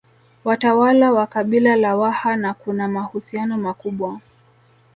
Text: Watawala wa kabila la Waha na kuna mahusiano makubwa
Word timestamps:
Watawala 0.43 1.11
wa 1.11 1.27
kabila 1.27 1.75
la 1.75 1.95
Waha 1.95 2.35
na 2.35 2.53
kuna 2.53 2.87
mahusiano 2.87 3.57
makubwa 3.57 4.19